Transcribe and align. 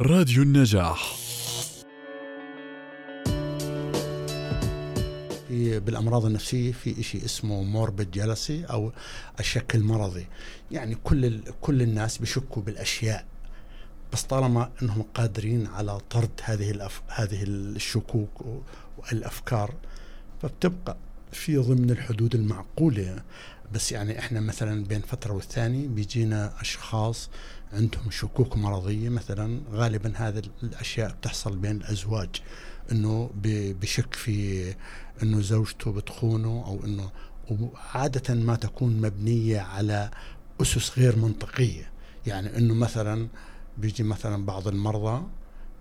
راديو 0.00 0.42
النجاح. 0.42 1.14
في 5.48 5.80
بالأمراض 5.80 6.24
النفسية 6.24 6.72
في 6.72 7.02
شيء 7.02 7.24
اسمه 7.24 7.62
موربid 7.62 8.10
جلسي 8.10 8.64
أو 8.64 8.92
الشك 9.40 9.74
المرضي. 9.74 10.26
يعني 10.70 10.94
كل 10.94 11.40
كل 11.60 11.82
الناس 11.82 12.18
بيشكوا 12.18 12.62
بالأشياء. 12.62 13.26
بس 14.12 14.22
طالما 14.22 14.70
إنهم 14.82 15.02
قادرين 15.02 15.66
على 15.66 15.98
طرد 16.10 16.40
هذه 16.42 16.70
الأف... 16.70 17.02
هذه 17.08 17.42
الشكوك 17.42 18.62
والأفكار 18.98 19.74
فبتبقى 20.42 20.96
في 21.34 21.56
ضمن 21.56 21.90
الحدود 21.90 22.34
المعقولة. 22.34 23.22
بس 23.72 23.92
يعني 23.92 24.18
إحنا 24.18 24.40
مثلا 24.40 24.84
بين 24.84 25.00
فترة 25.00 25.32
والثانية 25.32 25.88
بيجينا 25.88 26.60
أشخاص 26.60 27.30
عندهم 27.72 28.10
شكوك 28.10 28.56
مرضية 28.56 29.08
مثلا. 29.08 29.60
غالبا 29.72 30.12
هذه 30.16 30.42
الأشياء 30.62 31.12
بتحصل 31.12 31.56
بين 31.56 31.76
الأزواج. 31.76 32.28
إنه 32.92 33.30
بشك 33.80 34.14
في 34.14 34.74
إنه 35.22 35.40
زوجته 35.40 35.92
بتخونه 35.92 36.64
أو 36.66 36.84
إنه 36.84 37.10
وعادة 37.50 38.34
ما 38.34 38.54
تكون 38.56 39.00
مبنية 39.00 39.60
على 39.60 40.10
أسس 40.62 40.98
غير 40.98 41.16
منطقية. 41.16 41.90
يعني 42.26 42.56
إنه 42.56 42.74
مثلا 42.74 43.28
بيجي 43.78 44.02
مثلا 44.02 44.46
بعض 44.46 44.68
المرضى 44.68 45.22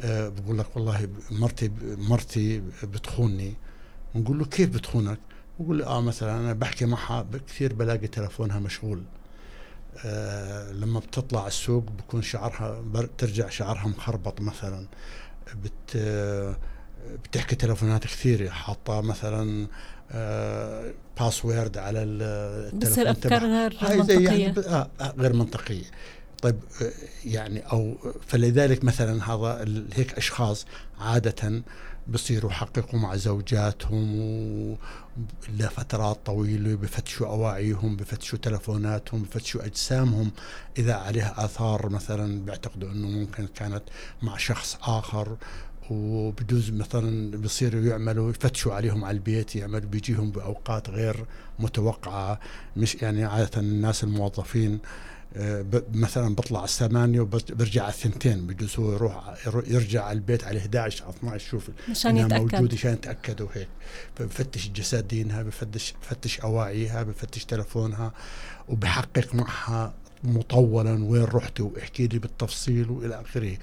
آه، 0.00 0.28
بقول 0.28 0.58
لك 0.58 0.76
والله 0.76 1.08
مرتي 1.30 1.70
مرتي 1.82 2.62
بتخونني 2.82 3.54
نقول 4.14 4.38
له 4.38 4.44
كيف 4.44 4.70
بتخونك؟ 4.70 5.18
بقول 5.60 5.82
آه 5.82 6.00
مثلا 6.00 6.36
أنا 6.36 6.52
بحكي 6.52 6.86
معها 6.86 7.26
كثير 7.48 7.74
بلاقي 7.74 8.06
تلفونها 8.06 8.58
مشغول. 8.58 9.02
آه 10.04 10.72
لما 10.72 11.00
بتطلع 11.00 11.46
السوق 11.46 11.84
بكون 11.90 12.22
شعرها 12.22 12.80
بر- 12.80 13.08
ترجع 13.18 13.48
شعرها 13.48 13.88
مخربط 13.88 14.40
مثلا. 14.40 14.86
بت 15.64 15.96
آه، 15.96 16.56
بتحكي 17.24 17.56
تلفونات 17.56 18.04
كثيرة 18.04 18.50
حاطة 18.50 19.00
مثلا 19.00 19.66
آه 20.12 20.92
باسورد 21.20 21.78
على 21.78 22.02
ال- 22.02 22.76
بتصير 22.76 23.10
التلفون 23.10 23.42
افكار 23.42 23.70
تبعها. 23.70 23.88
غير 23.98 24.10
يعني 24.10 24.48
منطقية؟ 24.48 24.48
ب- 24.50 24.58
آه 24.58 24.90
آه، 25.00 25.14
غير 25.18 25.32
منطقية. 25.32 25.84
طيب 26.44 26.60
يعني 27.24 27.60
أو 27.60 27.96
فلذلك 28.26 28.84
مثلا 28.84 29.32
هذا 29.32 29.64
هيك 29.92 30.12
أشخاص 30.12 30.66
عادة 30.98 31.62
بصيروا 32.08 32.50
يحققوا 32.50 32.98
مع 32.98 33.16
زوجاتهم 33.16 34.76
لفترات 35.48 36.26
طويلة 36.26 36.74
بفتشوا 36.76 37.26
أواعيهم 37.26 37.96
بفتشوا 37.96 38.38
تلفوناتهم 38.38 39.22
بفتشوا 39.22 39.64
أجسامهم. 39.64 40.30
إذا 40.78 40.94
عليها 40.94 41.44
آثار 41.44 41.88
مثلا 41.88 42.44
بيعتقدوا 42.44 42.90
أنه 42.90 43.08
ممكن 43.08 43.46
كانت 43.46 43.82
مع 44.22 44.36
شخص 44.36 44.78
آخر. 44.82 45.36
وبدوز 45.90 46.70
مثلا 46.70 47.36
بصيروا 47.40 47.80
يعملوا 47.82 48.30
يفتشوا 48.30 48.74
عليهم 48.74 49.04
على 49.04 49.14
البيت 49.14 49.56
يعملوا 49.56 49.88
بيجيهم 49.88 50.30
بأوقات 50.30 50.90
غير 50.90 51.24
متوقعة 51.58 52.40
مش 52.76 52.94
يعني 52.94 53.24
عادة 53.24 53.60
الناس 53.60 54.04
الموظفين 54.04 54.78
آه، 55.36 55.64
مثلا 55.94 56.34
بطلع 56.34 56.58
على 56.58 56.68
الثمانية 56.68 57.20
وبرجع 57.20 57.82
على 57.82 57.92
الثنتين 57.92 58.46
بجوز 58.46 58.78
هو 58.78 58.92
يروح 58.92 59.34
يرجع 59.66 60.04
على 60.04 60.16
البيت 60.16 60.44
على 60.44 60.58
11 60.58 61.04
على 61.04 61.14
12 61.14 61.46
يشوف 61.46 61.70
مشان 61.90 62.10
إنها 62.10 62.26
يتأكد. 62.26 62.54
موجودة 62.54 62.74
عشان 62.76 62.92
يتأكدوا 62.92 63.48
هيك. 63.52 63.68
بفتش 64.20 64.68
جسدينها 64.68 65.42
بفتش 65.42 65.94
بفتش 66.02 66.40
أواعيها 66.40 67.02
بفتش 67.02 67.44
تلفونها 67.44 68.12
وبحقق 68.68 69.34
معها 69.34 69.94
مطولا 70.24 71.04
وين 71.04 71.24
رحت؟ 71.24 71.60
واحكي 71.60 72.06
لي 72.06 72.18
بالتفصيل 72.18 72.90
وإلى 72.90 73.20
آخره. 73.20 73.56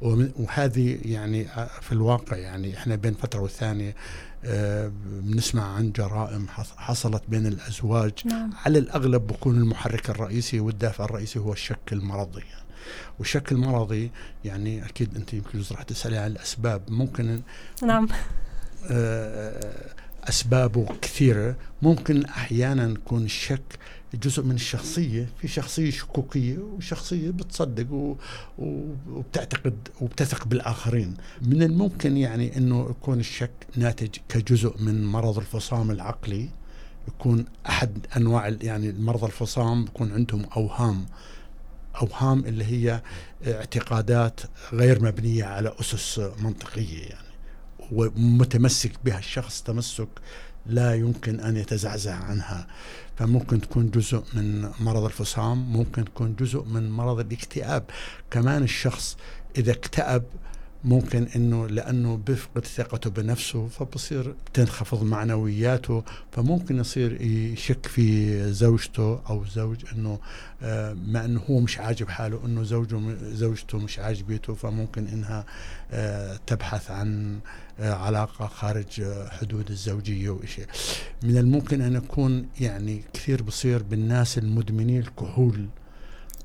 وهذه 0.00 0.98
يعني 1.04 1.48
آه، 1.48 1.68
في 1.80 1.92
الواقع 1.92 2.36
يعني 2.36 2.76
إحنا 2.76 2.96
بين 2.96 3.14
فترة 3.14 3.40
والثانية 3.40 3.94
آه، 4.44 4.92
بنسمع 5.06 5.74
عن 5.74 5.92
جرائم 5.92 6.48
حص- 6.48 6.76
حصلت 6.76 7.22
بين 7.28 7.46
الأزواج. 7.46 8.12
نعم. 8.24 8.50
على 8.66 8.78
الأغلب 8.78 9.26
بكون 9.26 9.56
المحرك 9.56 10.10
الرئيسي 10.10 10.60
والدافع 10.60 11.04
الرئيسي 11.04 11.38
هو 11.38 11.52
الشك 11.52 11.92
المرضي. 11.92 12.40
يعني. 12.40 12.66
والشك 13.18 13.52
المرضي 13.52 14.10
يعني 14.44 14.84
أكيد 14.84 15.16
أنت 15.16 15.34
يمكن 15.34 15.62
راح 15.72 15.82
تسألي 15.82 16.16
عن 16.16 16.30
الأسباب. 16.30 16.82
ممكن 16.88 17.40
نعم. 17.82 18.08
آه، 18.90 19.94
اسبابه 20.28 20.86
كثيرة. 21.02 21.56
ممكن 21.82 22.24
أحيانا 22.24 22.90
يكون 22.90 23.24
الشك 23.24 23.78
جزء 24.16 24.42
من 24.42 24.54
الشخصية 24.54 25.28
في 25.38 25.48
شخصية 25.48 25.90
شكوكية 25.90 26.58
وشخصية 26.58 27.30
بتصدق 27.30 28.16
وبتعتقد 28.58 29.88
وبتثق 30.00 30.46
بالآخرين. 30.46 31.14
من 31.42 31.62
الممكن 31.62 32.16
يعني 32.16 32.56
إنه 32.56 32.86
يكون 32.90 33.20
الشك 33.20 33.50
ناتج 33.76 34.16
كجزء 34.28 34.74
من 34.82 35.06
مرض 35.06 35.38
الفصام 35.38 35.90
العقلي 35.90 36.48
يكون 37.08 37.44
أحد 37.68 38.06
أنواع 38.16 38.48
يعني 38.48 38.90
المرضى 38.90 39.26
الفصام 39.26 39.84
بيكون 39.84 40.12
عندهم 40.12 40.44
أوهام 40.56 41.06
أوهام 42.02 42.44
اللي 42.44 42.64
هي 42.64 43.02
اعتقادات 43.46 44.40
غير 44.72 45.02
مبنية 45.02 45.44
على 45.44 45.74
أسس 45.80 46.20
منطقية 46.38 47.02
يعني. 47.02 47.25
ومتمسك 47.92 48.92
بها 49.04 49.18
الشخص 49.18 49.62
تمسك 49.62 50.08
لا 50.66 50.94
يمكن 50.94 51.40
أن 51.40 51.56
يتزعزع 51.56 52.14
عنها. 52.14 52.66
فممكن 53.16 53.60
تكون 53.60 53.90
جزء 53.90 54.22
من 54.34 54.70
مرض 54.80 55.04
الفصام 55.04 55.72
ممكن 55.72 56.04
تكون 56.04 56.36
جزء 56.36 56.64
من 56.64 56.90
مرض 56.90 57.20
الاكتئاب. 57.20 57.84
كمان 58.30 58.62
الشخص 58.62 59.16
إذا 59.56 59.72
اكتئب 59.72 60.22
ممكن 60.86 61.26
إنه 61.36 61.66
لأنه 61.66 62.16
بيفقد 62.16 62.66
ثقته 62.66 63.10
بنفسه 63.10 63.66
فبصير 63.66 64.34
تنخفض 64.54 65.02
معنوياته 65.02 66.04
فممكن 66.32 66.78
يصير 66.78 67.22
يشك 67.22 67.86
في 67.86 68.52
زوجته 68.52 69.20
أو 69.30 69.44
زوج 69.44 69.76
إنه 69.92 70.18
آه، 70.62 70.96
مع 71.06 71.24
إنه 71.24 71.40
هو 71.50 71.60
مش 71.60 71.78
عاجب 71.78 72.08
حاله 72.08 72.40
إنه 72.46 72.62
زوجه 72.62 73.00
زوجته 73.22 73.78
مش 73.78 73.98
عاجبته 73.98 74.54
فممكن 74.54 75.06
إنها 75.06 75.44
آه، 75.90 76.38
تبحث 76.46 76.90
عن 76.90 77.38
آه، 77.80 77.92
علاقة 77.94 78.46
خارج 78.46 79.02
حدود 79.28 79.70
الزوجية 79.70 80.30
وشيء 80.30 80.66
من 81.22 81.36
الممكن 81.38 81.80
أن 81.80 81.94
يكون 81.94 82.48
يعني 82.60 83.02
كثير 83.12 83.42
بصير 83.42 83.82
بالناس 83.82 84.38
المدمنين 84.38 85.00
الكحول. 85.00 85.66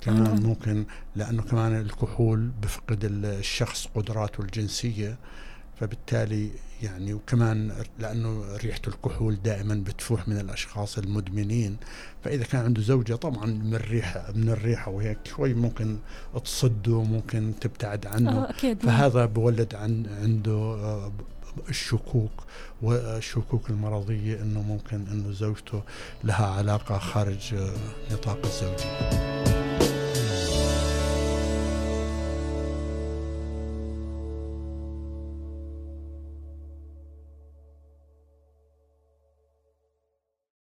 كمان 0.04 0.26
آه. 0.26 0.46
ممكن 0.46 0.84
لأنه 1.16 1.42
كمان 1.42 1.80
الكحول 1.80 2.50
بفقد 2.62 3.04
ال- 3.04 3.24
الشخص 3.24 3.88
قدراته 3.94 4.40
الجنسية 4.40 5.16
فبالتالي 5.80 6.50
يعني 6.82 7.14
وكمان 7.14 7.72
لأنه 7.98 8.56
ريحة 8.56 8.80
الكحول 8.88 9.42
دائما 9.42 9.74
بتفوح 9.74 10.28
من 10.28 10.38
الأشخاص 10.40 10.98
المدمنين 10.98 11.76
فإذا 12.24 12.44
كان 12.44 12.64
عنده 12.64 12.82
زوجة 12.82 13.14
طبعا 13.14 13.46
من 13.46 13.74
الريحة 13.74 14.32
من 14.34 14.48
الريحة 14.48 14.90
وهيك 14.90 15.18
شوي 15.24 15.54
ممكن 15.54 15.96
تصده 16.44 17.02
ممكن 17.02 17.52
تبتعد 17.60 18.06
عنه 18.06 18.50
أكيد 18.50 18.86
نعم. 18.86 18.96
فهذا 18.96 19.24
بولد 19.26 19.74
عن 19.74 20.06
عنده 20.22 20.52
آه، 20.52 21.12
الشكوك 21.68 22.44
والشكوك 22.82 23.70
المرضية 23.70 24.42
إنه 24.42 24.62
ممكن 24.62 25.04
إنه 25.12 25.32
زوجته 25.32 25.82
لها 26.24 26.46
علاقة 26.46 26.98
خارج 26.98 27.54
آه، 27.54 27.74
نطاق 28.12 28.38
الزوجية 28.44 29.31